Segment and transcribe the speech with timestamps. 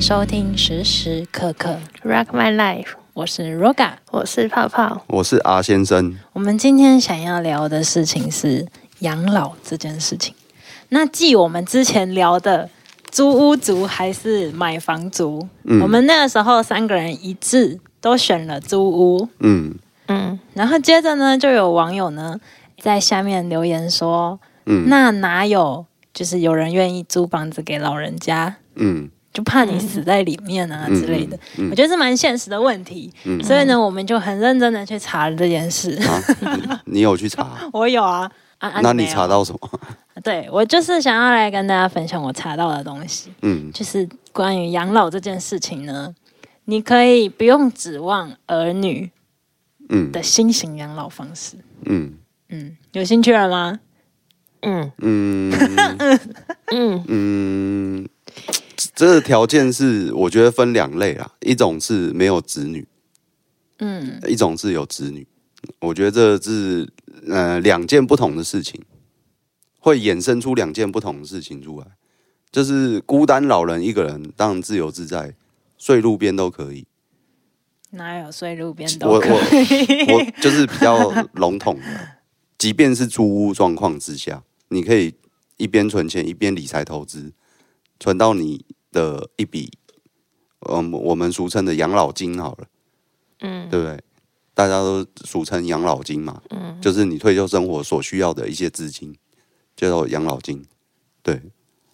[0.00, 3.90] 迎收听时时刻刻，Rock My Life，我是 Roga。
[4.10, 5.02] 我是泡泡。
[5.08, 8.66] 我是阿先生，我们今天想要聊的事情是
[9.00, 10.34] 养老这件事情。
[10.88, 12.70] 那继我们之前聊的
[13.10, 19.28] 租屋族还是买房族，嗯我们那个时候三个人一致都选了租屋。
[19.40, 19.74] 嗯
[20.06, 22.40] 嗯，然后接着呢，就有网友呢
[22.78, 28.56] 在下面留言说：“嗯那哪有就是有人愿意租房子给老人家？
[28.76, 31.38] 嗯就怕你死在里面啊嗯之类的。
[31.58, 33.42] 嗯我觉得是蛮现实的问题，嗯。
[33.42, 35.92] 所以呢，我们就很认真的去查了这件事。
[36.02, 36.20] 啊，
[36.84, 37.58] 你你有去查？
[37.72, 39.70] 我有啊，啊啊那你查到什么？
[40.22, 43.70] 对我就是想要来跟大家分享我查到的东西，嗯。
[43.72, 46.14] 就是关于养老这件事情呢，
[46.66, 49.10] 你可以不用指望儿女
[49.88, 50.10] 嗯。
[50.12, 51.56] 的新型养老方式。
[51.86, 52.12] 嗯。
[52.50, 53.78] 嗯，有兴趣了吗？
[54.62, 54.92] 嗯。
[54.98, 55.50] 嗯。
[56.72, 57.04] 嗯。
[57.08, 58.08] 嗯，
[58.94, 62.86] 这个条件是我觉得分两类啦，一种是没有子女，
[63.78, 65.26] 嗯一种是有子女。
[65.80, 66.88] 我觉得这是
[67.28, 68.80] 呃两件不同的事情，
[69.78, 71.86] 会衍生出两件不同的事情出来。
[72.50, 75.34] 就是孤单老人一个人，当然自由自在，
[75.78, 76.86] 睡路边都可以。
[77.90, 80.10] 哪有睡路边我都可以？
[80.10, 82.08] 我我就是比较笼统的，
[82.56, 85.14] 即便是租屋状况之下，你可以
[85.58, 87.32] 一边存钱一边理财投资，
[88.00, 89.70] 存到你的一笔，
[90.68, 92.66] 嗯，我们俗称的养老金好了，
[93.40, 94.02] 嗯对不对？
[94.52, 99.16] 大家都俗称养老金嘛，嗯就是你退休生活所需要的一些资金，
[99.76, 100.64] 叫做养老金。
[101.22, 101.40] 对，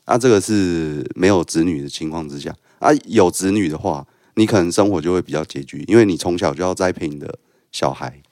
[0.05, 7.39] 啊，这个是没有子女的情况之下，啊，有子女的话，你可能生活就会比较拮据，因为你从小就要栽培你的
[7.73, 8.23] 小孩、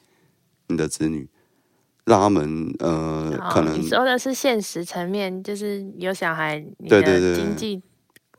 [0.68, 1.28] 你的子女，
[2.04, 7.82] 让他们呃，可能你说的是现实层面，就是有小孩，对对对经济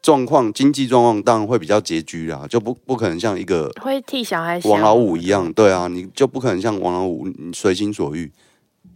[0.02, 8.32] 状况、经济状况当然会比较拮据啦，就不不可能像一个会替小孩王老五一样，对啊，你就不可能像王老五，你随心所欲，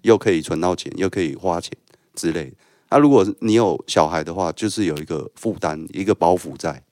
[0.04, 1.72] 又可以存到钱，又可以花钱
[2.14, 2.56] 之类的。
[2.92, 6.84] 那、如果你有小孩的话，就是有一个负担，一个包袱在。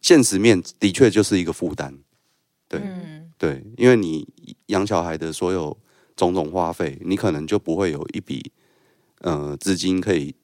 [0.00, 1.92] 现实面的确就是一个负担，
[2.68, 4.26] 对、嗯对，因为你
[4.66, 5.76] 养小孩的所有
[6.18, 8.50] 种种花费，你可能就不会有一笔
[9.20, 10.34] 呃资金可以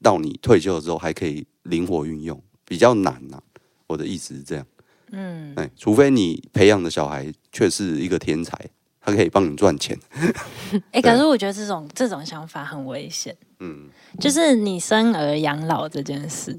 [0.00, 3.42] 到你退休之后还可以灵活运用，比较难呐、
[3.88, 4.64] 我的意思是这样。
[5.10, 8.56] 嗯，哎，除非你培养的小孩却是一个天才，
[9.00, 9.98] 他可以帮你赚钱。
[10.92, 13.36] 哎、可是我觉得这种这种想法很危险。
[13.58, 13.88] 嗯
[14.20, 16.56] 就是你生儿养老这件事，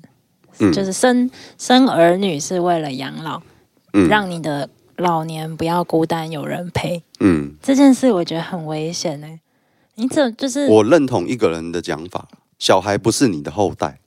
[0.59, 3.41] 嗯就是生生儿女是为了养老，
[3.93, 7.03] 嗯让你的老年不要孤单，有人陪。
[7.19, 9.27] 嗯，这件事我觉得很危险呢、
[9.95, 12.27] 你怎就是我认同一个人的讲法，
[12.59, 13.99] 小孩不是你的后代，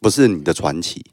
[0.00, 1.04] 不是你的传奇，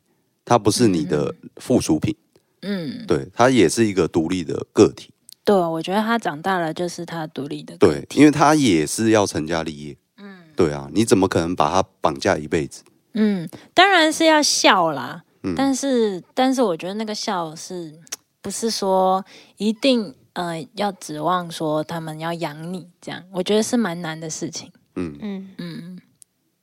[0.46, 2.16] 他不是你的附属品，
[2.62, 5.12] 嗯，对他也是一个独立的个体。
[5.44, 8.20] 对，我觉得他长大了就是他独立的个对，体。
[8.20, 9.98] 因为他也是要成家立业。
[10.18, 12.84] 嗯对啊，你怎么可能把他绑架一辈子？
[13.14, 17.98] 嗯，当然是要笑啦，嗯但是但是我觉得那个笑是
[18.42, 19.24] 不是说
[19.58, 23.24] 一定呃要指望说他们要养你这样？
[23.32, 24.72] 我觉得是蛮难的事情。
[24.96, 26.00] 嗯嗯嗯，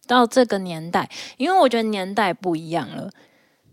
[0.07, 3.11] 到这个年代，因为我觉得年代不一样了。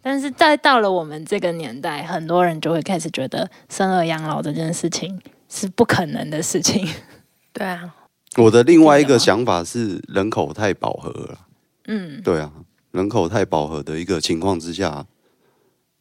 [0.02, 6.86] 但是再到了我们这个年代，很多人就会开始觉得生儿养老这件事情是不可能的事情。
[7.54, 7.96] 对啊，
[8.36, 11.40] 我的另外一个想法是，人口太饱和了。
[11.88, 12.52] 嗯对啊，
[12.92, 15.06] 人口太饱和的一个情况之下，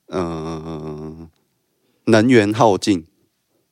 [0.09, 1.29] 嗯、
[2.05, 3.07] 能源耗尽，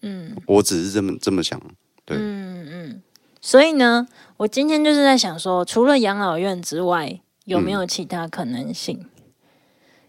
[0.03, 1.61] 嗯我只是这么这么想。
[2.05, 3.03] 对嗯嗯。
[3.41, 9.07] 所以呢，我今天就是在想说，除了养老院之外，有没有其他可能性？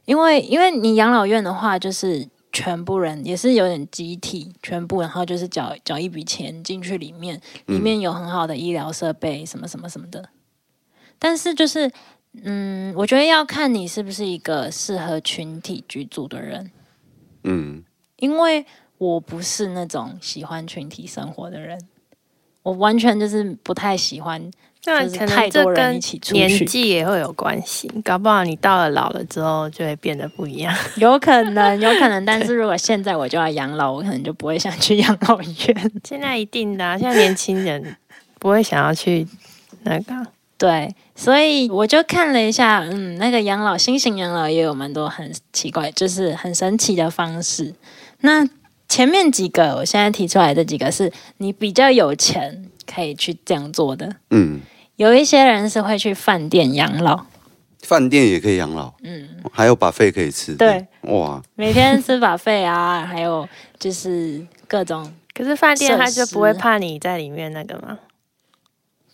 [0.05, 10.29] 因为因为你养老院的话，就是全部人也是有点集体，全部然后就是缴缴一笔钱进去里面，里面有很好的医疗设备，什么什么什么的。
[11.17, 11.89] 但是就是，
[12.43, 16.71] 嗯，我觉得要看你是不是一个适合群体居住的人，
[17.43, 17.83] 嗯
[18.21, 18.63] 因为
[18.99, 21.77] 我不是那种喜欢群体生活的人，
[22.61, 24.39] 我完全就是不太喜欢，
[24.79, 30.71] 就是那可太多人能这跟一起出去年纪也会有关系，搞不好你到了老了之后就会变得不一样。
[30.97, 32.23] 有可能，有可能。
[32.25, 35.91] 但是如果现在我就要养老，我可能就不会想去养老院。
[36.03, 37.97] 现在一定的、啊，现在年轻人
[38.37, 39.27] 不会想要去
[39.81, 40.27] 那个啊。
[40.59, 47.73] 对，所以我就看了一下，嗯，那个养老新型养老也有蛮多很奇怪，就是很神奇的方式。
[48.21, 48.47] 那
[48.87, 54.15] 前面几个，我现在提出来的几个是你比较有钱可以去这样做的。
[54.31, 54.61] 嗯。
[54.97, 57.25] 有一些人是会去饭店养老，
[57.81, 60.53] 饭店也可以养老，嗯，还有把费可以吃。
[60.53, 63.47] 对，哇，每天吃把费啊，还有
[63.79, 67.97] 就是各种可是饭店他就不会怕你在里面那个吗？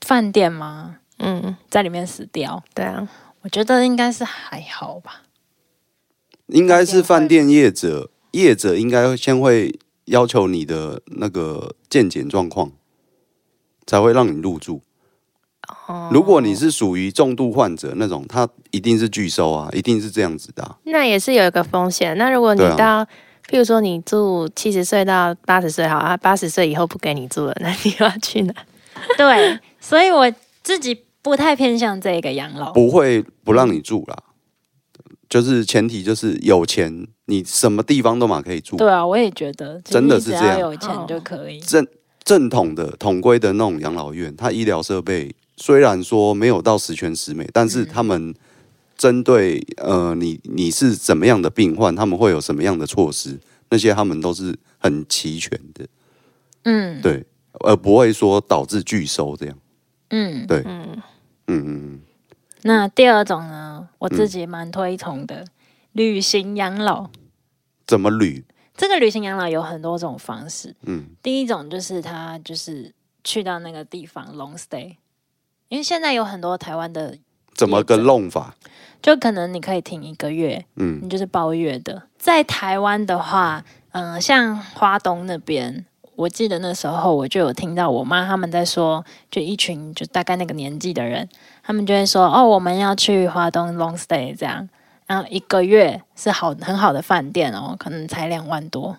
[0.01, 0.98] 饭店吗？
[1.19, 3.07] 嗯，在里面死掉，对啊，
[3.44, 5.21] 我觉得应该是还好吧。
[6.48, 8.09] 应该是饭店业者，
[8.42, 12.72] 业者应该先会要求你的那个健检状况，
[13.86, 14.81] 才会让你入住。
[15.88, 22.18] 哦如果你是属于重度患者那种，他一定是拒收啊，一定是这样子的啊、那也是有一个风险。
[22.18, 23.06] 那如果你对啊到，
[23.50, 28.54] 譬如说你住七十岁到八十岁，好啊，八十岁以后不给你住了，那你要去哪？
[29.18, 30.31] 对，所以我
[30.63, 32.72] 自己不太偏向这个养老。
[32.72, 34.18] 不会不让你住啦。
[35.30, 38.78] 就是前提就是有钱，你什么地方都嘛可以住。
[38.78, 40.60] 对啊，我也觉得，真的是这样。
[40.60, 41.60] 有钱就可以。
[41.60, 41.86] 正
[42.24, 48.34] 正统的统规的那种养老院，它医疗设备虽然说没有到十全十美，但是他们
[48.98, 53.40] 针对呃你你是怎么样的病患，他们会有什么样的措施，
[53.70, 55.88] 那些他们都是很齐全的，
[56.64, 57.02] 嗯。
[57.02, 57.26] 对，
[57.62, 59.58] 而不会说导致拒收这样。
[60.10, 61.02] 嗯，对，嗯
[61.48, 62.00] 嗯嗯，
[62.68, 65.46] 那第二种呢，我自己蛮推崇的，
[65.94, 67.10] 旅行养老。
[67.88, 68.46] 怎么旅？
[68.75, 70.75] 这个旅行养老有很多种方式。
[70.81, 72.94] 嗯，第一种就是他就是
[73.24, 74.98] 去到那个地方 long stay，
[75.69, 77.18] 因为现在有很多台湾的，
[77.56, 78.56] 怎么个弄法？
[79.02, 82.10] 就可能你可以停一个月，嗯你就是包月的。
[82.18, 85.86] 在台湾的话，嗯、像花东那边，
[86.18, 91.30] 我记得那时候我就有听到我妈他们在说，就一群就大概那个年纪的人，
[91.62, 94.68] 他们就会说，哦，我们要去华东 long stay 这样，
[95.06, 98.98] 然后一个月是好很好的饭店哦，可能才两万多。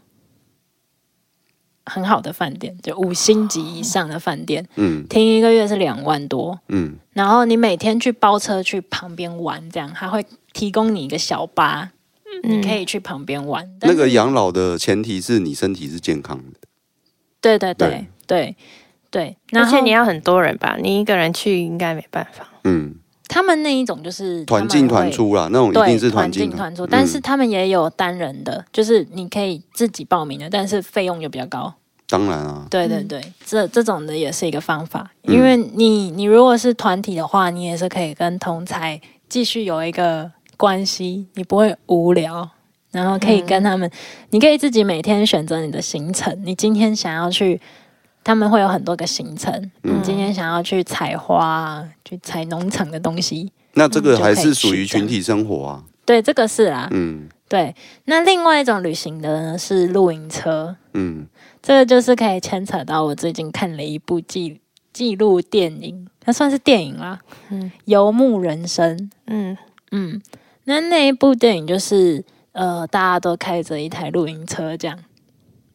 [1.84, 11.90] 很好的饭店，就五星级以上的饭店，嗯停一个月是两万多，嗯，然后你每天去包车去旁边玩，这样他会提供你一个小巴，
[12.44, 13.66] 你可以去旁边玩。
[13.80, 16.67] 但那个养老的前提是你身体是健康的。
[17.40, 18.56] 对对对对对
[19.10, 22.46] 对，然后而且你要很多人吧，你一个人去应该没办法。
[22.64, 22.94] 嗯，
[23.26, 31.72] 他们那一种就是团进团，出啦，那种一定是对团进团出，嗯但是他们也有单人的，就是你可以自己报名的，但是费用就比较高。
[32.10, 42.48] 当然啊，对对对，这这种的也是一个方法，嗯因为你你如果是团体的话，你也是可以跟同才继续有一个关系，你不会无聊，
[42.90, 43.90] 然后可以跟他们，
[44.30, 47.60] 你可以自己每天选择你的行程，你今天想要去。
[48.24, 49.50] 他们会有很多个行程，
[49.84, 55.84] 嗯你今天想要去采花啊，去采农场的东西，那这个还是属于群体生活啊。
[56.04, 57.74] 对，这个是啊，嗯对。
[58.04, 61.26] 那另外一种旅行的呢是露营车，嗯，
[61.62, 64.60] 这个就是可以牵扯到我最近看了一部纪
[64.92, 67.18] 记录电影，它算是电影啦，
[67.48, 68.98] 嗯嗯，《游牧人生》，
[69.28, 69.56] 嗯，
[69.92, 70.20] 嗯，
[70.64, 72.22] 那那一部电影就是
[72.58, 74.98] 呃，大家都开着一台露营车这样，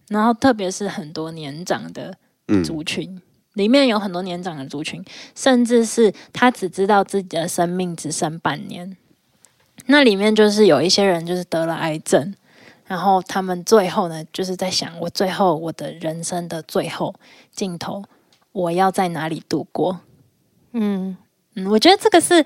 [0.09, 2.13] 然后特别是很多年长的
[2.49, 3.21] 嗯族群。
[3.53, 5.01] 里面有很多年长的族群，
[5.33, 8.97] 甚至是他只知道自己的生命只剩半年。
[9.85, 12.35] 那里面就是有一些人就是得了癌症，
[12.85, 17.15] 然后他们最后呢，就是在想我最后我的人生的最后
[17.51, 18.03] 尽头，
[18.51, 20.01] 我要在哪里度过？
[20.73, 21.15] 嗯，
[21.55, 22.43] 嗯，我觉得这个是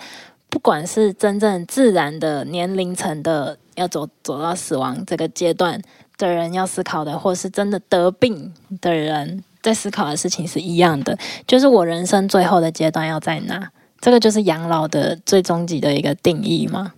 [0.49, 5.81] 不管是真正自然的年龄层的要走走到死亡这个阶段
[6.17, 13.69] 的人要思考的，或是真的得病的人在思考的事情是一样的，就是我人生最后的阶段要在哪？
[13.99, 16.93] 这个就是养老的最终极的一个定义嘛。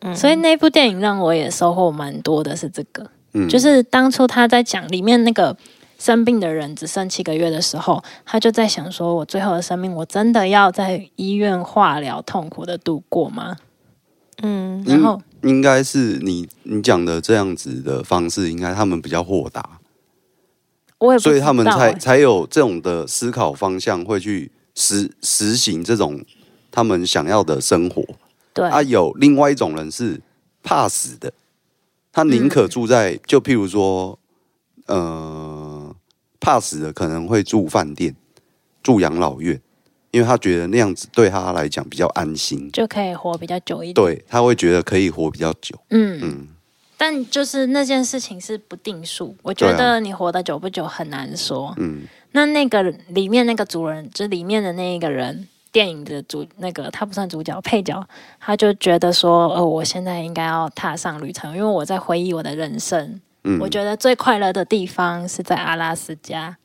[0.00, 3.08] 嗯所以那部电影让我也收获蛮多的，是这个。
[3.32, 5.56] 嗯就是当初他在讲里面那个
[5.98, 13.56] 生病的人只剩七个月的时候，他就在想说：我最后的生命，我真的要在医院化疗痛苦的度过吗？
[14.42, 19.80] 嗯，然后，应该是你你讲的这样子的方式，应该他们比较豁达，
[20.98, 26.24] 我也不所以他们才才有这种的思考方向，会去实实行这种
[26.70, 28.04] 他们想要的生活。
[28.54, 28.68] 对。
[28.68, 30.20] 啊，有另外一种人是
[30.62, 31.32] 怕死的，
[32.12, 34.16] 他宁可住在，就譬如说，
[34.86, 35.57] 呃，
[36.40, 38.14] 怕死的可能会住饭店、
[38.82, 39.60] 住养老院，
[40.10, 43.94] 因为他觉得那样子对他来讲比较安心，就可以活比较久一点。
[43.94, 45.76] 对他会觉得可以活比较久。
[45.90, 46.48] 嗯，嗯，
[46.96, 51.74] 但就是那件事情是不定数，我觉得你活得久不久很难说。
[51.76, 52.02] 嗯
[52.32, 58.06] 那那个里面那个主人，就里面的那一个人，电影的主那个他不算主角，配角，
[58.38, 63.18] 他就觉得说，呃，我现在应该要踏上旅程，因为我在回忆我的人生。
[63.48, 66.58] 嗯，我觉得最快乐的地方是在阿拉斯加，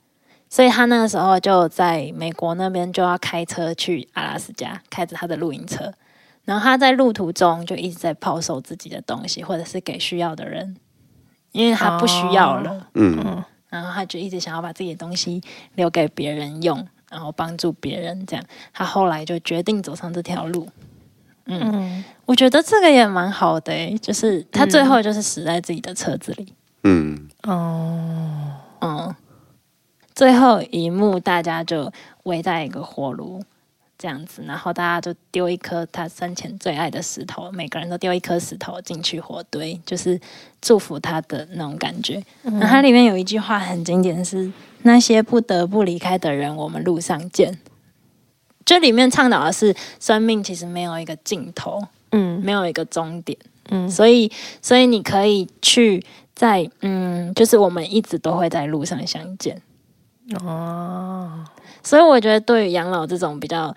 [0.50, 5.94] 所以他那个时候就在美国那边就要开车去阿拉斯加，开着他的露营车，
[6.44, 10.76] 然后他在路途中就一直在抛售自己的东西，或者是给需要的人，
[11.54, 13.44] 因为他不需要了，嗯。
[13.70, 15.42] 然后他就一直想要把自己的东西
[15.74, 18.46] 留给别人用，然后帮助别人，这样。
[18.72, 20.68] 他后来就决定走上这条路。
[21.48, 22.04] 嗯。
[22.26, 26.54] 我觉得这个也蛮好的、欸，就是他最后就是死在自己的车子里。
[26.84, 29.16] 嗯哦，嗯，
[30.14, 31.92] 最后一幕大家就
[32.24, 33.44] 围在一个火炉
[33.98, 40.20] 这样子，然后大家就丢一颗他生前最爱的石头，每个人都丢一颗石头进去火堆，就是
[40.62, 42.22] 祝福他的那种感觉。
[42.44, 44.52] 然后它里面有一句话很经典是
[44.84, 47.58] ：“那些不得不离开的人，我们路上见。”
[48.66, 53.38] 就里面倡导的是，生命其实没有一个尽头，嗯没有一个终点。
[53.70, 54.30] 嗯所以，
[54.62, 59.62] 所以你可以去在嗯，就是我们一直都会在路上相见。
[60.44, 61.44] 哦，
[61.84, 63.76] 所以我觉得，对于养老这种比较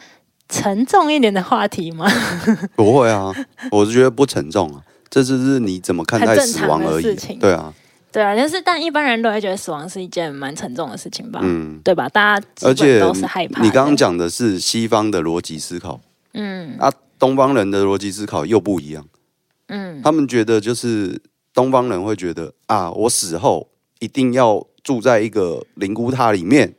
[0.49, 2.07] 沉重一点的话题嘛，
[2.77, 3.33] 不会啊，
[3.73, 7.15] 我是觉得不沉重啊，这只是你怎么看待死亡而已。
[7.41, 7.75] 对啊，
[8.13, 12.09] 对啊，但是但一般人都会觉得死亡是一件蛮沉重的事情吧，嗯，对吧？
[12.11, 13.61] 大家而且都是害怕。
[13.63, 15.99] 你刚刚讲的是西方的逻辑思考，
[16.35, 19.05] 嗯啊，东方人的逻辑思考又不一样。
[19.69, 21.21] 嗯他们觉得就是
[21.57, 23.67] 东方人会觉得啊，我死后
[23.99, 26.75] 一定要住在一个灵骨塔里面，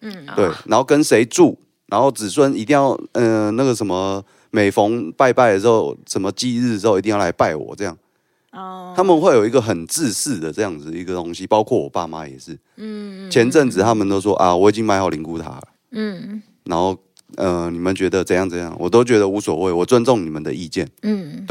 [0.00, 7.94] 嗯对，然后跟谁住，然后子孙一定要呃那个什么，每逢拜拜的时候，什么忌日的时候一定要来拜我，这样。
[8.52, 8.94] 哦。
[8.96, 12.58] 他们会有一个很自私的这样子一个东西，包括我爸妈也是。
[12.76, 16.42] 嗯前阵子他们都说啊，我已经买好灵骨塔了，嗯。
[16.64, 16.98] 然后
[17.36, 20.88] 呃，你们觉得怎样怎样，我都觉得无所谓，我尊重你们的意见。
[21.02, 21.44] 嗯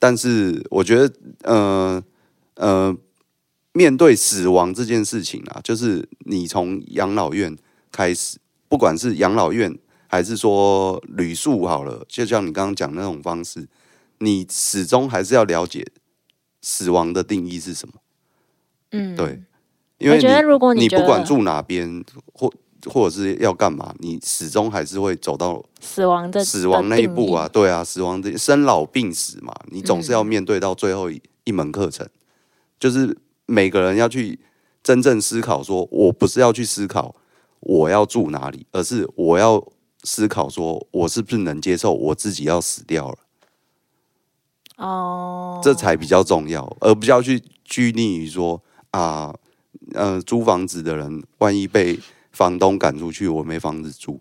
[0.00, 2.02] 但是我觉得，呃
[2.54, 2.96] 呃，
[3.72, 7.56] 面对死亡这件事情啊，就是你从养老院
[7.92, 9.78] 开始，不管是养老院
[10.08, 13.68] 还是说旅宿好了，就像你刚刚讲那种方式，
[14.18, 15.86] 你始终还是要了解
[16.62, 17.94] 死亡的定义是什么。
[18.92, 19.42] 嗯，对，
[19.98, 22.02] 因为我觉得如果你不管住哪边
[22.32, 22.52] 或
[22.86, 32.08] 或者是要干嘛，你始终还是会走到死亡的死亡那一步啊，，对啊，死亡的生老病死嘛，你总嗯是要面对到最后一一门课程，
[32.78, 34.38] 就是每个人要去
[34.82, 37.14] 真正思考说，我不是要去思考
[37.60, 39.62] 我要住哪里，而是我要
[40.04, 43.18] 思考说我是不是能接受我自己要死掉了，
[44.76, 49.34] 哦，这才比较重要，而不要去拘泥于说啊，
[49.92, 51.98] 呃，租房子的人万一被
[52.32, 54.20] 房东赶出去，我没房子住。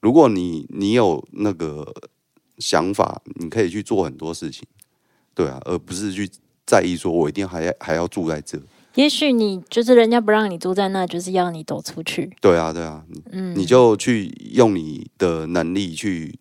[0.00, 1.92] 如果你你有那个
[2.58, 4.66] 想法，你可以去做很多事情，
[5.34, 6.30] 对啊，而不是去
[6.66, 8.60] 在意说我一定还要还要住在这。
[8.94, 12.30] 也许你就是人家不让你住在那，就是要你走出去。
[12.40, 16.38] 对啊，对啊，你嗯，你就去用你的能力去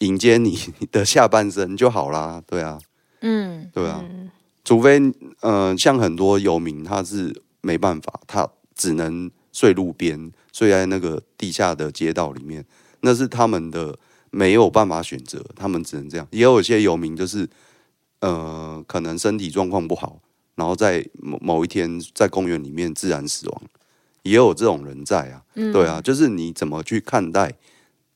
[0.00, 0.58] 迎接你
[0.92, 2.42] 的下半生就好啦。
[2.46, 2.78] 对啊，
[3.22, 4.30] 嗯对啊，嗯
[4.62, 5.00] 除非
[5.40, 12.62] 呃，像很多游民他是没办法，他只能睡路边，睡在那个地下的街道里面，
[13.00, 13.96] 那是他们的
[14.30, 16.28] 没有办法选择，他们只能这样。
[16.30, 17.48] 也有一些游民就是
[18.18, 20.20] 呃，可能身体状况不好，
[20.56, 23.62] 然后在某某一天在公园里面自然死亡，
[24.22, 25.42] 也有这种人在啊。
[25.54, 27.54] 嗯对啊，就是你怎么去看待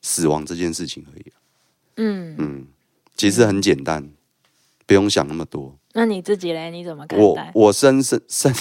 [0.02, 1.35] 死亡这件事情而已、啊。
[1.97, 2.66] 嗯，嗯，
[3.16, 4.11] 其实很简单，
[4.87, 5.76] 不用想那么多。
[5.92, 6.71] 那你自己嘞？
[6.71, 7.52] 你怎么看待？
[7.54, 8.52] 我我生生生，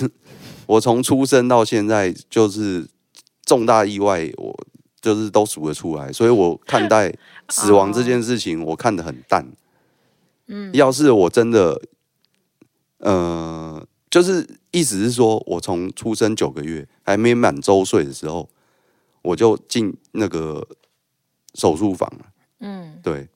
[0.68, 2.88] 我从出生到现在就是
[3.44, 4.56] 重大意外，我
[5.02, 7.14] 就是都数得出来，所以我看待
[7.50, 9.46] 死亡这件事情，我看得很淡。
[10.48, 11.82] 嗯要是我真的，
[13.00, 18.50] 呃，就是意思是说，我从出生九个月还没满周岁的时候，
[19.22, 20.66] 我就进那个
[21.54, 22.26] 手术房了。
[22.60, 23.28] 嗯对，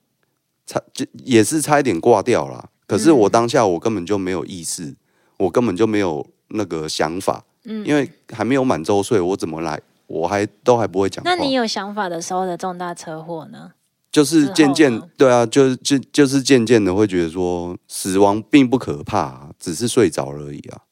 [0.66, 2.70] 差就也是差一点挂掉了。
[2.86, 4.94] 可是我当下我根本就没有意识，
[5.38, 9.80] 我根本就没有那个想法，嗯，因为还没有满周岁，我怎么来？
[10.06, 11.24] 我还都还不会讲。
[11.24, 13.72] 那你有想法的时候的重大车祸呢？
[14.10, 20.82] 就是渐渐对啊，就是就就是渐渐的会觉得说，死亡并不可怕、啊只是睡着而已啊。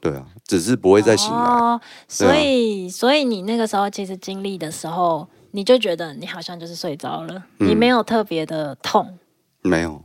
[0.00, 1.38] 对啊，只是不会再醒来。
[1.38, 9.18] 哦，所以所以你那个时候其实经历的时候，你就觉得你好像就是睡着了，嗯你没有特别的痛。
[9.62, 10.04] 没有，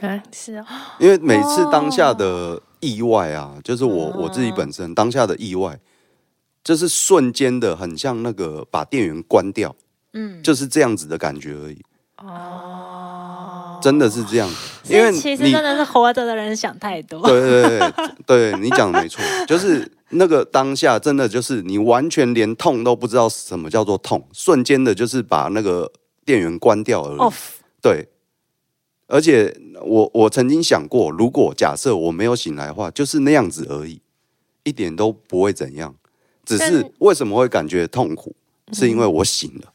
[0.00, 0.66] 啊，是哦，
[1.00, 5.78] 因为每次当下的意外啊，就是我我自己本身当下的意外，
[6.62, 9.74] 就是瞬间的，很像那个把电源关掉，
[10.12, 11.80] 嗯，就是这样子的感觉而已。
[12.18, 14.48] 哦，真的是这样，
[14.88, 17.20] 因为其实真的是活着的人想太多。
[17.22, 17.92] 对对对
[18.26, 25.90] 对，你讲的没错， 就是那个当下，真的就是你完全连痛都不知道什么叫做痛，瞬间的就是把那个
[26.24, 27.18] 电源关掉而已。
[27.18, 27.34] off，
[27.80, 28.06] 对，
[29.12, 34.00] 而且我我曾经想过，如果假设我没有醒来的话，就是那样子而已，
[34.64, 35.94] 一点都不会怎样。
[36.46, 38.34] 只是为什么会感觉痛苦，
[38.72, 39.72] 是因为我醒了。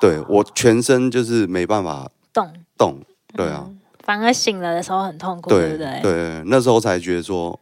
[0.00, 3.00] 对我全身就是没办法动，动，
[3.34, 3.70] 对啊，
[4.00, 6.00] 反而醒了的时候很痛苦，对对不对？
[6.02, 7.58] 对，那时候才觉得说，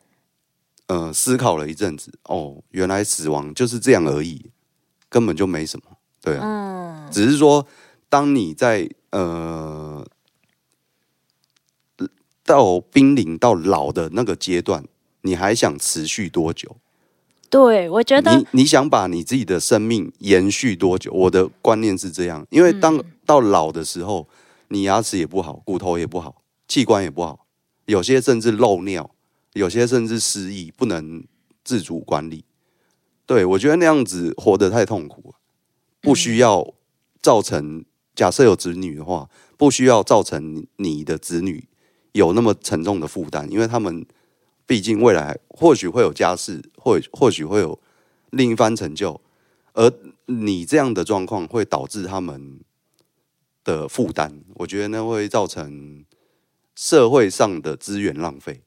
[0.87, 4.51] 呃，思考了一阵子，哦，原来死亡就是这样而已，
[5.11, 7.67] 根本就没什么，对啊，嗯，只是说，
[8.09, 10.07] 当你在呃
[12.47, 14.83] 到濒临到老的那个阶段，
[15.23, 16.77] 你还想持续多久？
[17.51, 21.13] 对，我觉得你你想把你自己的生命延续多久？
[21.13, 24.27] 我的观念是这样，因为当到老的时候，
[24.69, 27.47] 你牙齿也不好，骨头也不好，器官也不好，
[27.87, 29.11] 有些甚至漏尿，
[29.53, 31.25] 有些甚至失忆，不能
[31.65, 32.45] 自主管理。
[33.27, 35.35] 对我觉得那样子活得太痛苦了，
[36.01, 36.75] 不需要
[37.21, 37.85] 造成
[38.15, 41.65] 假设有子女的话，不需要造成你的子女
[42.17, 44.05] 有那么沉重的负担，因为他们
[44.67, 47.79] 毕竟未来或许会有家室，或或许会有
[48.31, 49.21] 另一番成就，
[49.75, 49.93] 而
[50.27, 52.61] 你这样的状况会导致他们
[53.63, 56.05] 的负担，我觉得那会造成
[56.75, 58.63] 社会上的资源浪费。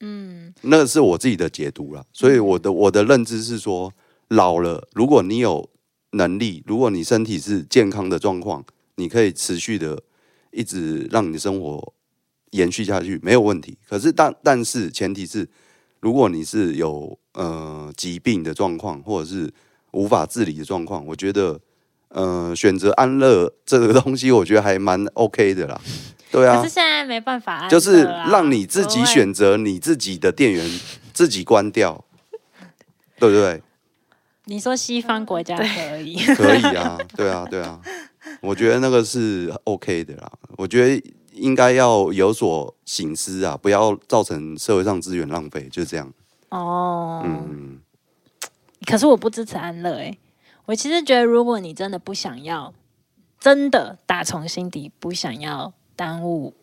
[0.00, 3.92] 嗯，那是我自己的解读啦，所以我的我的认知是说，
[4.28, 5.68] 老了，如果你有
[6.12, 8.64] 能力，如果你身体是健康的状况，
[8.96, 10.02] 你可以持续的
[10.50, 11.92] 一直让你的生活
[12.50, 13.76] 延续下去，没有问题。
[13.88, 15.48] 可是但但是前提是，
[16.00, 19.52] 如果你是有呃疾病的状况，或者是
[19.92, 21.58] 无法自理的状况，我觉得
[22.08, 25.80] 呃选择安乐这个东西，我觉得还蛮 OK 的啦。
[26.30, 30.64] 对啊可是，现在没办法就是让你自己选择你自己的电源，
[31.12, 32.04] 自己关掉，
[33.18, 33.60] 对不对？
[34.44, 37.80] 你说西方国家可以，可以啊，对啊，对啊，
[38.40, 40.32] 我觉得那个是 OK 的啦。
[40.56, 46.12] 我觉得应该要有所醒思啊，不要造成社会上资源浪费，就这样。
[46.50, 47.80] 哦，嗯，
[48.86, 50.18] 可是我不支持安乐诶、
[50.66, 52.74] 我其实觉得，如果你真的不想要，
[53.38, 56.54] 真的打从心底不想要耽误，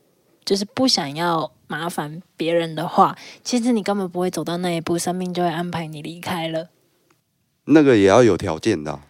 [0.46, 6.70] 就是不想要麻烦别人的话，其实你根本不会走到那一步，生命就会安排你离开了。
[7.66, 9.07] 那个也要有条件的啊、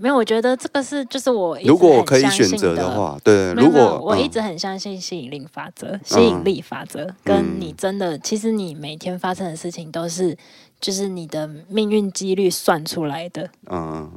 [0.00, 2.46] 没有，我觉得这个是就是我一直如果我可以选。
[2.56, 10.36] 择的话，对，如果嗯我一直很相信吸引力法则，吸引力法则跟你真的，其实你每天发生的事情都是，
[10.80, 13.50] 就是你的命运几率算出来的。
[13.70, 14.10] 嗯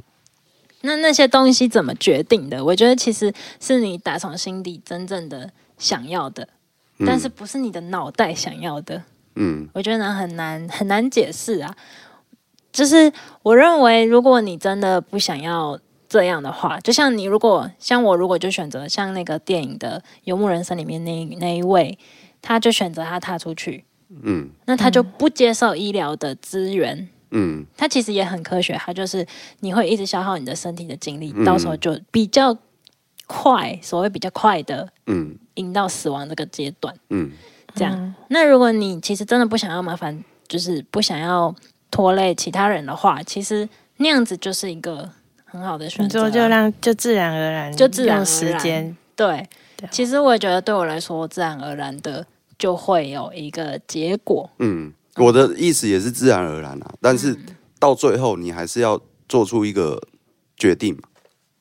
[0.84, 2.64] 那那些东西怎么决定的？
[2.64, 6.48] 我觉得其实是你打从心底真正的想要的，
[6.98, 9.02] 嗯但是不是你的脑袋想要的。
[9.34, 11.74] 嗯我觉得呢很难很难解释啊。
[12.72, 21.98] 就是我认为，如果你真的不想要这样的话，就像你如果像我，如果就选择像那个电影的《游牧人生》里面那那一位，
[22.40, 23.84] 他就选择他踏出去，
[24.22, 27.08] 嗯那他就不接受医疗的资源。
[27.34, 29.26] 嗯他其实也很科学，他就是
[29.60, 32.54] 你会一直消耗你的身体的精力，嗯到时候就比较
[33.26, 36.94] 快，所谓比较快的嗯引到死亡这个阶段。
[37.08, 37.30] 嗯
[37.74, 41.54] 这样，那如果你其实真的不想要麻烦，就是不想要
[41.92, 45.08] 拖累其他人的话，其实那样子就是一个
[45.44, 49.46] 很好的选择就让就自然而然，就自然时间，对
[49.90, 52.26] 其实我也觉得对我来说，自然而然的
[52.58, 54.48] 就会有一个结果。
[54.58, 57.36] 嗯，我的意思也是自然而然啊，但是
[57.78, 60.00] 到最后你还是要做出一个
[60.56, 61.02] 决定嘛。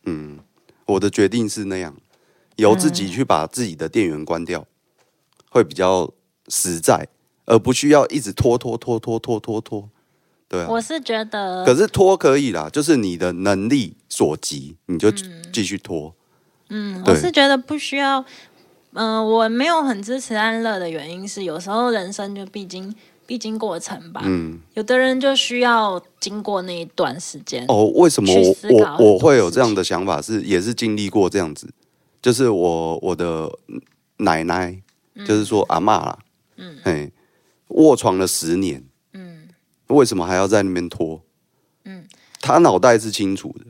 [0.05, 0.39] 嗯，
[0.85, 1.93] 我的决定是那样，
[2.55, 4.65] 由自己去把自己的电源关掉，
[5.49, 6.09] 会比较
[6.47, 7.07] 实在，
[7.45, 9.89] 而不需要一直拖拖拖拖拖拖拖。
[10.51, 15.09] 对啊，我是觉得，可是拖可以啦，就是你的能力所及，你就
[15.53, 16.13] 继续拖。
[16.67, 18.25] 嗯，我是觉得不需要。
[18.93, 22.93] 嗯、我没有很支持安乐的原因是，有时候人生就必经
[23.25, 24.21] 必经过程吧。
[24.25, 27.63] 嗯，有的人就需要经过那一段时间。
[27.69, 30.41] 哦，为什么我我我会有这样的想法是？
[30.41, 31.69] 也是经历过这样子，
[32.21, 33.49] 就是我我的
[34.17, 34.77] 奶奶，
[35.25, 36.19] 就是说阿嬷啦，
[36.57, 37.13] 嗯，嘿，
[37.69, 38.90] 卧床了十年，嗯，
[39.91, 41.21] 为什么还要在那边拖？
[41.85, 42.05] 嗯，
[42.39, 43.65] 他脑袋是清楚的，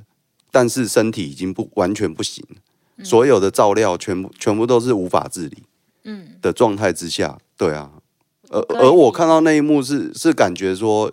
[0.51, 5.63] 但是身体已经不完全不行了，所有的照料全部全部都是无法自理，
[6.03, 6.37] 嗯。
[6.41, 7.91] 的状态之下，对啊，
[8.49, 11.11] 而而我看到那一幕是是感觉说，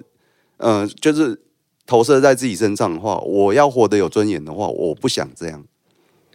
[0.57, 1.41] 嗯、就是
[1.87, 5.65] 投射在自己身上的话，我要活得有尊严的话，我不想这样，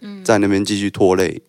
[0.00, 0.24] 嗯。
[0.24, 1.42] 在那边继续拖累，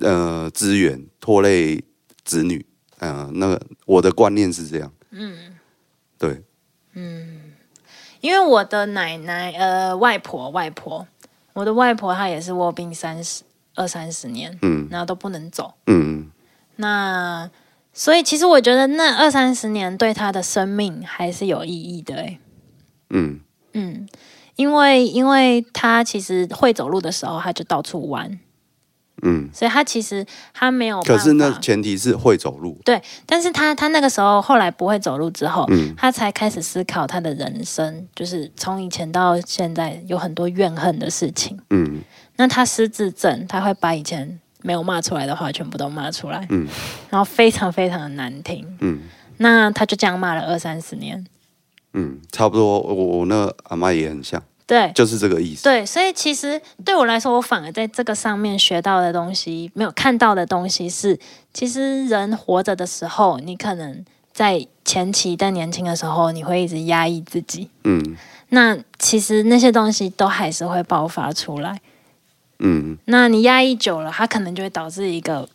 [0.00, 1.82] 呃，资源拖累
[2.24, 2.66] 子女，
[2.98, 5.36] 嗯、那个我的观念是这样，嗯，
[6.18, 6.42] 对，
[6.94, 7.52] 嗯
[8.20, 11.06] 因为我的奶奶，呃，外婆，外婆，
[11.52, 13.44] 我的外婆她也是卧病三十
[13.76, 14.88] 二三十年，嗯。
[14.90, 15.74] 然后都不能走。
[15.86, 16.30] 嗯。
[16.76, 17.48] 那
[17.92, 22.40] 所以其实我觉得那二三十年对她的生命还是有意义的、欸，
[23.10, 23.40] 嗯。
[23.74, 24.08] 嗯，
[24.56, 28.40] 因为因为她其实会走路的时候，她就到处玩，
[29.22, 29.48] 嗯。
[29.52, 31.02] 所以他其实他没有。
[31.02, 32.78] 可是那前提是会走路。
[32.84, 41.58] 对，但是他他那个时候后来不会走路之后，嗯他才开始思考他的人生，就是从以前到现在有很多怨恨的事情。
[41.70, 42.00] 嗯
[42.36, 46.66] 那他失智症，他会把以前没有骂出来的话全部都骂出来，嗯
[47.10, 48.64] 然后非常非常的难听。
[48.80, 49.00] 嗯
[49.38, 51.24] 那他就这样骂了二三十年，
[51.92, 52.80] 嗯，差不多。
[52.80, 54.92] 我我那阿妈也很像，对。
[54.94, 55.64] 就是这个意思。
[55.64, 61.18] 对，所以其实对我来说，我反而在这个上面学到的东西，没有看到的东西是，
[61.52, 68.16] 其实人活着的时候，你可能在前期在年轻的时候，你会一直压抑自己，嗯
[68.50, 71.80] 那其实那些东西都还是会爆发出来。
[72.60, 75.48] 嗯那你压抑久了，它可能就会导致一个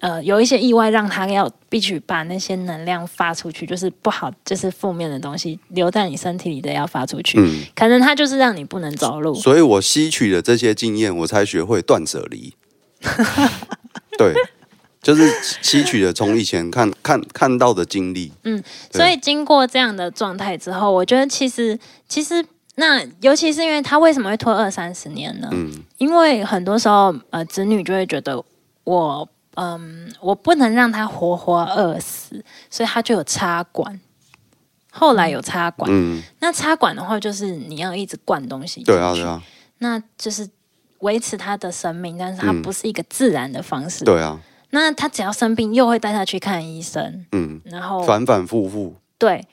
[0.00, 7.38] 呃有一些意外，让他要必须把那些能量发出去，就是不好，就是负面的东西留在你身体里的要发出去。
[7.40, 7.64] 嗯。
[7.74, 9.34] 可能他就是让你不能走路。
[9.34, 12.54] 所以我吸取了这些经验，我才学会断舍离。
[14.18, 14.34] 对，
[15.02, 15.30] 就是
[15.62, 18.32] 吸取了从以前看看看到的经历。
[18.44, 21.78] 嗯所以经过这样的状态之后，我觉得其实
[22.08, 22.44] 其实
[22.76, 25.48] 那尤其是因为他为什么会拖二三十年呢？
[25.52, 28.42] 嗯因为很多时候呃子女就会觉得
[28.84, 34.00] 我嗯我不能让他活活饿死，所以他就有插管。
[34.90, 39.42] 后来有插管，嗯，那插管的话就是你要一直灌东西对啊对啊。
[39.78, 40.48] 那就是
[41.00, 44.06] 维持他的生命，但是它嗯不是一个自然的方式。
[44.06, 44.40] 对啊，
[44.70, 48.94] 那他只要生病，又会带他去看医生，嗯，然后反反复复。
[49.18, 49.46] 对，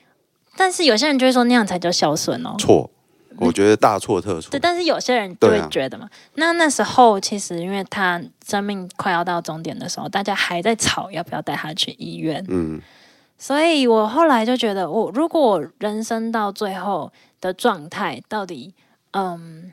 [0.56, 2.54] 但是有些人就会说那样才叫孝顺哦。
[2.58, 2.90] 错，
[3.38, 4.60] 我觉得大错特错对，。
[4.60, 12.80] 但是有些人就会觉得嘛，那那时候其实因为他生命快要到终点的时候，大家还在吵要不要带他去医院，嗯
[13.36, 18.74] 所以我后来就觉得，我如果我人生到最后的状态，到底
[19.12, 19.72] 嗯。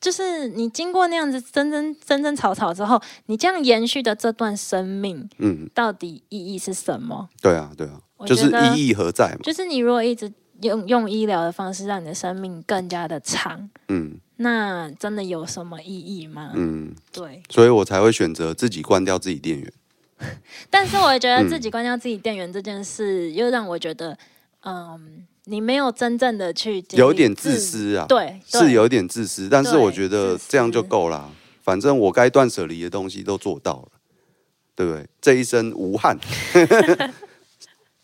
[0.00, 7.28] 就是你经过那样子争争争争吵吵之后，你这样延续的这段生命，嗯，到底意义是什么？
[7.42, 9.38] 对啊对啊，就是意义何在嘛？
[9.42, 10.32] 就是你如果一直
[10.62, 16.52] 用用医疗的方式让你的生命更加的长，嗯那真的有什么意义吗？
[16.54, 17.42] 嗯，对。
[17.50, 19.72] 所以我才会选择自己关掉自己电源。
[20.70, 24.16] 但是我觉得嗯自己关掉自己电源这件事，又让我觉得，
[24.64, 31.30] 嗯，你没有真正的去有点自，私啊，对，对是有点自私，但是我觉得这样就够了。
[31.62, 33.88] 反正我该断舍离的东西都做到了，
[34.74, 35.06] 对不对？
[35.20, 36.18] 这一生无憾，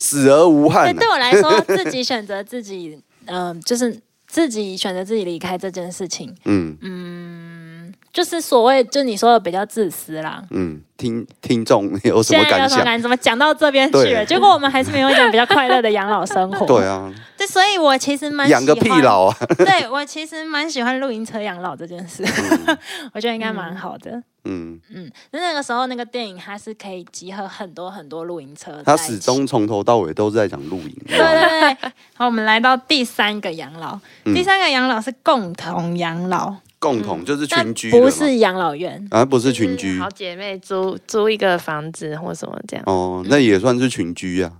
[0.04, 0.92] 死而无，憾、啊。
[0.92, 10.44] 对我来说，自己选择自己，嗯、就是自己选择自己离开这件事情，嗯就是所谓就你说的比较自私啦。
[10.50, 12.58] 嗯，听听众有什么感想？
[12.58, 13.02] 在有什么感？
[13.02, 14.24] 怎么讲到这边去了？
[14.24, 16.66] 结果我们还是没有一种比较快乐的养老生活。
[16.66, 19.36] 对啊，对，所以我其实蛮养个屁喜欢老啊！
[19.58, 22.22] 对我其实蛮喜欢露营车养老这件事，
[23.12, 24.22] 我觉得应该蛮好的。
[24.46, 29.18] 嗯，嗯，那那个时候那个电影它是可以集合很多很多露营车，它始。
[29.18, 30.94] 终从头到尾都是在讲露营。
[31.06, 39.02] 对对对，好，我们来到第三个养老，嗯第三个养老是共同养老，共同就是群居，不是养老院。
[39.10, 42.84] 啊，不是群居好姐妹租租一个房子或什么这样。
[42.86, 44.52] 哦，那也算是群居啊。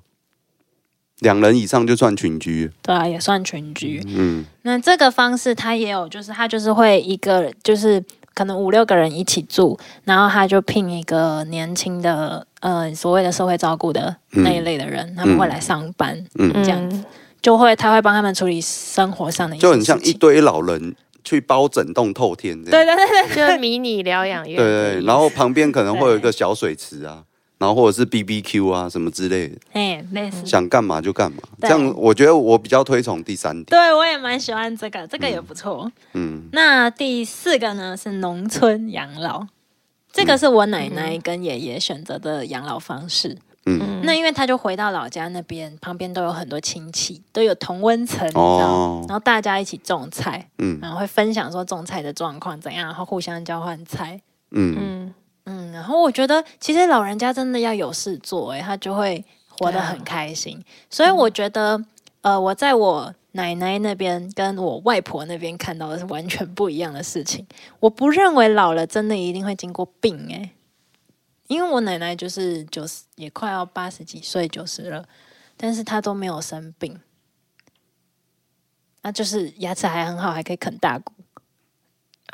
[1.20, 4.02] 两人以上就算群居，对啊，也算群居。
[4.04, 8.02] 嗯那这个方式他也有，就是他就是会一个就是
[8.34, 17.02] 可能五六个人一起住，然后他就聘一个年轻的呃所谓的社会照顾的那一类的人，他们会来上班，嗯，这样子
[17.40, 22.70] 就会他会帮他们处理生活上的就很像一堆老人去包整栋透天这样。
[22.70, 24.94] 对对对对， 就迷你疗养院对。
[24.94, 27.24] 对，然后旁边可能会有一个小水池啊，
[27.58, 30.44] 然后或者是 B B Q 啊什么之类的，哎，类似。
[30.44, 31.38] 想干嘛就干嘛。
[31.62, 33.64] 这对样我觉得我比较推崇第三点。
[33.66, 35.90] 对，我也蛮喜欢这个，这个也不错。
[36.12, 39.46] 嗯那第四个呢是农村养老，
[40.12, 43.38] 这个是我奶奶跟爷爷选择的养老方式。
[43.66, 48.40] 嗯那因为他就回到老家那边，旁边都有很多亲戚，都有同温层，你知道？
[48.42, 54.20] 哦然后大家一起种菜，嗯然后会分享说种菜的状况怎样，然后互相交换菜。
[54.50, 55.14] 嗯嗯，
[55.46, 60.62] 嗯，然后我觉得其实老人家真的要有事做、欸，他就会活得很开心。
[60.90, 61.82] 所以我觉得，
[62.20, 67.44] 呃，我在我奶奶那边跟我外婆那边看到的是完全不一样的事情。
[67.80, 70.50] 我不认为老了真的一定会经过病、欸，
[71.46, 75.06] 因为我奶奶就是九十，也快要八十几岁九十了，
[75.56, 76.98] 但是她都没有生病，
[79.02, 81.12] 那就是牙齿还很好，还可以啃大骨，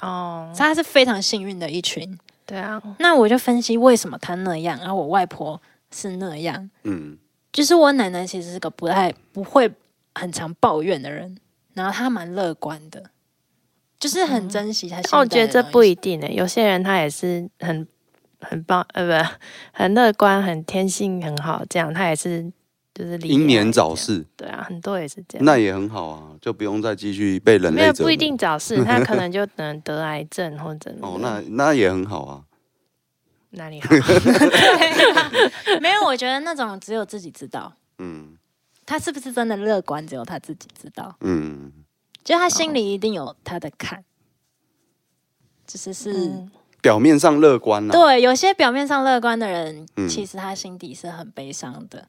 [0.01, 2.19] 哦，她是非常幸运的一群。
[2.47, 6.71] 对啊，那我就分析为什么她那样，然后我外婆是那样。
[6.85, 7.19] 嗯。
[7.53, 9.69] 就是我奶奶其实是个不太不会
[10.15, 11.37] 很常抱怨的人，
[11.75, 13.11] 然后她蛮乐观的，
[13.99, 15.11] 就是很珍惜她现在的东西。
[15.11, 17.85] 但我觉得这不一定诶、欸有些人他也是很
[18.41, 19.31] 很棒，呃，不，
[19.73, 22.51] 很乐观，很天性很好，这样他也是
[22.95, 23.71] 就是离英年。
[23.71, 25.45] 早逝，对啊，很多也是这样。
[25.45, 28.09] 那也很好啊，就不用再继续被人没有类折磨。
[28.09, 32.45] 不一定早逝，他可能就能得癌症或者 哦，那那也很好啊。
[33.51, 33.89] 哪里好？
[35.81, 38.37] 没有，我觉得那种只有自己知道，嗯
[38.87, 41.17] 他是不是真的乐观，只有他自己知道。
[41.21, 41.73] 嗯，
[42.25, 44.05] 就他心里一定有他的坎，
[45.67, 47.93] 只是是、嗯表面上乐观啦。
[47.93, 52.09] 对有些表面上乐观的人，嗯其实他心底是很悲伤的。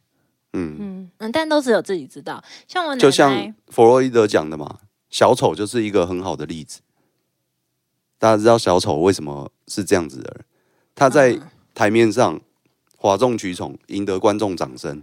[0.53, 2.43] 嗯，嗯嗯，但都只有自己知道。
[2.67, 4.79] 像我奶奶，就像弗洛伊德讲的嘛，
[5.09, 6.81] 小丑就是一个很好的例子。
[8.19, 10.45] 大家知道小丑为什么是这样子的人？
[10.93, 11.41] 他在嗯
[11.73, 12.39] 台面上
[12.97, 15.01] 哗众取宠，赢得观众掌声，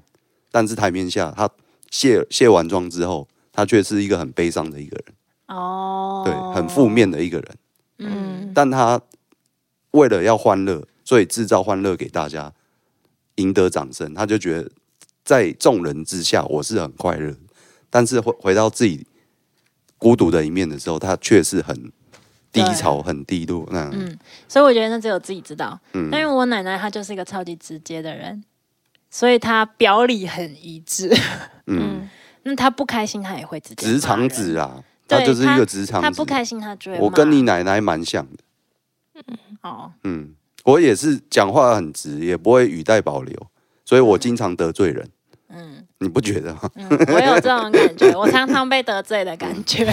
[0.50, 1.48] 但是台面下他
[1.90, 6.88] 卸卸完妆之后，他却是一个很悲伤的一个人，哦，对，很负。
[6.88, 7.56] 面的一个人。
[7.98, 9.00] 嗯，但他
[9.92, 12.52] 为了要欢乐，所以制造欢乐给大家，
[13.36, 14.70] 赢得掌声，他就觉得
[15.24, 17.34] 在众人之下我是很快乐，
[17.90, 19.06] 但是回回到自己
[19.96, 21.90] 孤独的一面的时候，他却是很
[22.52, 23.68] 低潮、很低落。
[23.70, 25.78] 那嗯嗯所以我觉得那只有自己知道。
[25.92, 28.42] 嗯但因为我奶奶她就是一个超级直接的人，
[29.10, 31.08] 所以她表里很一致。
[31.66, 32.10] 嗯， 嗯
[32.44, 36.04] 那她不开心，她也会直接直肠子啊，对他就是一个直肠子。
[36.04, 39.24] 她不开心，她就会我跟你奶奶蛮像的，
[39.62, 43.34] 哦，嗯，我也是讲话很直，也不会语带保留，
[43.84, 45.08] 所以我经常得罪人。
[45.50, 46.70] 嗯你不觉得吗？
[46.76, 49.84] 嗯，我有这种感觉， 我常常被得罪的感觉。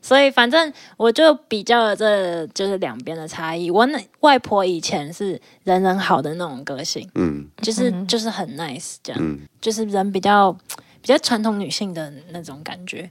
[0.00, 3.70] 所以反正我就比较了这就是两边的差异。
[3.70, 10.52] 我那外婆以前是人人好的那种个性，嗯就是、嗯就是很 nice 这样，嗯就是人比较
[11.00, 13.10] 比较传统女性的那种感觉。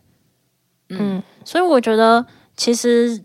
[0.90, 3.22] 嗯，嗯所以我觉得其实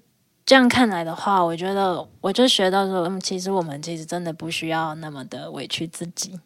[0.50, 6.40] 这样看来的话，我觉得我就学到说，嗯，其实我们其实真的不需要那么的委屈自己。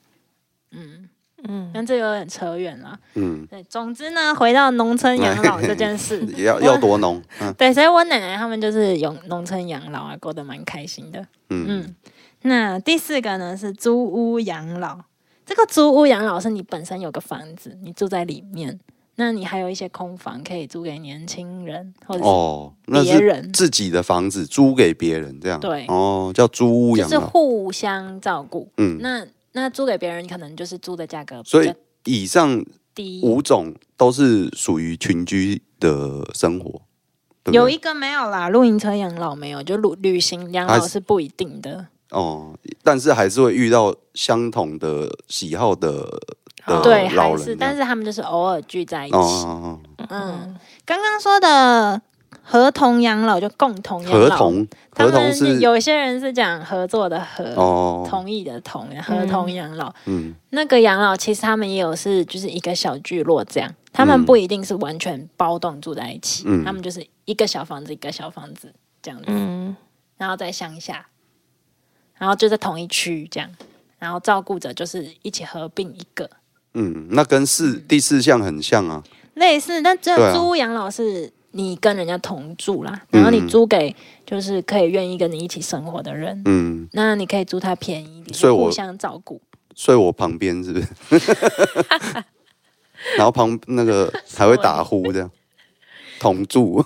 [0.72, 1.08] 嗯，
[1.48, 2.98] 嗯，但这有点扯远了。
[3.14, 7.18] 嗯，对，总之呢，回到农村养老这件事， 也要要多农。
[7.40, 11.26] 嗯对，所以我奶奶他们就是有农村养老啊，过得蛮开心的。
[11.48, 11.96] 嗯嗯，
[12.42, 15.00] 那第四个呢是租屋养老。
[15.46, 18.78] 这个租屋养老是你本身有个房子，你住在里面，
[19.16, 27.28] 那你还有一些空房可以租给年轻人或者是哦，那是别人，自己的房子租给别人，这样对哦，叫租屋就是养老。
[27.28, 28.68] 互相照顾。
[28.76, 33.20] 嗯，那那租给别人，可能就是租的价格所以比较以上低。
[33.22, 36.82] 五种都是属于群居的生活，
[37.44, 41.86] 对对有一个没有啦，露营车养老没有，就旅旅行养老是不一定的。
[42.10, 46.08] 哦，但是还是会遇到相同的喜好的
[46.82, 49.16] 对，老人这样，还是，但是他们就是偶尔聚在一起。
[50.08, 52.00] 嗯，刚刚说的
[52.42, 59.92] 合同养老就共同哦养老，合同他们合同是有些人是讲合作的合，哦，同意的同，合同养老。
[60.06, 60.34] 嗯。
[60.50, 66.64] 那个养老其实他们也有是就是一个小聚落这样，他们嗯不一定是完全包栋住在一起，嗯。
[66.64, 68.72] 他们就是一个小房子一个小房子
[69.02, 69.76] 这样子，嗯。
[70.16, 71.06] 然后在乡下，
[72.16, 73.50] 然后就在同一区这样，
[73.98, 76.30] 然后照顾者就是一起合并一个。
[76.74, 79.02] 嗯，那跟四第四项很像啊，
[79.34, 83.94] 类似，但只有租屋养老是你跟人家同住啦，然后你嗯租给
[84.26, 89.40] 就是可以愿意跟你一起生活的人，嗯，那你可以租他便宜一点，所以我互相照顾。
[89.76, 90.86] 睡我旁边是不是？
[93.16, 95.30] 然后旁那个还会打呼这样，
[96.20, 96.82] 同住。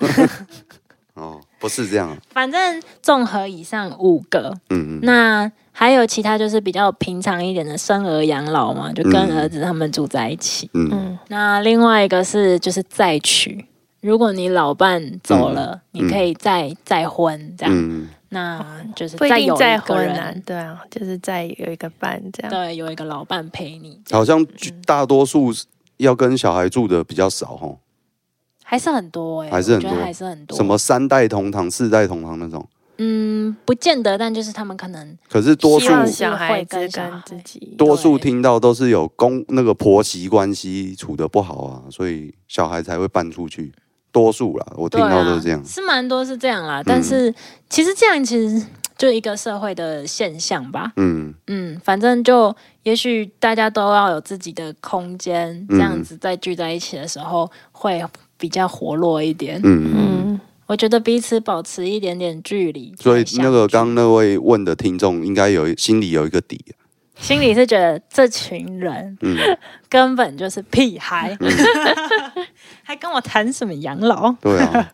[1.14, 2.08] 哦，不是这样。
[2.08, 5.00] 啊，反正综合以上五个，嗯嗯。
[5.02, 9.38] 那还有其他就是比较平常一点的生儿养老嘛，就跟嗯。
[9.38, 10.70] 儿子他们住在一起。
[10.74, 10.88] 嗯。
[10.92, 11.18] 嗯。
[11.28, 13.64] 那另外一个是就是再娶，
[14.00, 16.04] 如果你老伴走了，嗯。
[16.04, 22.50] 你可以再再婚这样，嗯，那就是不一再有一定再个婚对啊，就是再有一个伴这样。
[22.50, 24.48] 对，有一个老伴陪你，好像嗯。
[24.84, 25.52] 大多数
[25.98, 27.76] 要跟小孩住的比较少哦，
[28.70, 30.54] 还是很多哎、还是很多还是很多。
[30.54, 32.68] 什么三代同堂、四代同堂那种。
[32.98, 43.72] 嗯，不见得，但就是他们可能可是多数小孩子会跟自己多数对听到都是有公那个婆媳关系处的不好啊，所以小孩才会搬出去。
[44.12, 45.64] 多数啦，我听到都是这样。
[45.64, 46.82] 是蛮多是这样啦。
[46.84, 47.34] 但是
[47.70, 48.66] 其实这样其实
[48.98, 50.92] 就一个社会的现象吧。
[50.96, 58.04] 嗯嗯，反正就也许大家都要有自己的空间，这样嗯子在聚在一起的时候会
[58.38, 59.60] 比较活络一点。
[59.62, 66.62] 嗯嗯嗯我觉得彼此保持一点点距离，所以那个聚刚那位问的听众应该有心里有一个底，
[67.18, 69.34] 心里是觉得这群人嗯，
[69.88, 71.34] 根本就是屁孩，
[72.84, 74.30] 还跟我谈什么养老？
[74.42, 74.92] 对啊，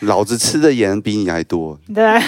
[0.00, 2.02] 老子吃的盐比你还多，对。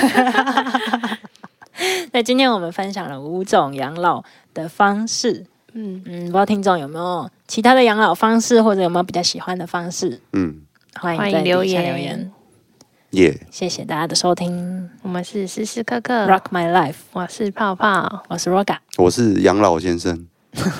[2.12, 4.22] 那今天我们分享了五种养老
[4.52, 10.20] 的方式，嗯，嗯，不知道听众有没有其他的养老方式，或者有没有比较喜欢的方式？
[10.32, 10.62] 嗯，
[10.98, 12.32] 欢迎留言留言。
[13.10, 18.78] 耶、谢谢大家的收听我们是时时刻刻，，Rock My Life，我是泡泡，我是 Roga。
[18.96, 20.26] 我是养老先生。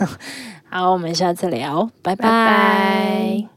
[0.69, 3.54] 好，我们下次聊，拜拜拜。